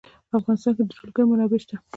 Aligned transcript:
په 0.29 0.33
افغانستان 0.39 0.71
کې 0.77 0.83
د 0.85 0.89
جلګه 0.97 1.21
منابع 1.29 1.59
شته. 1.63 1.75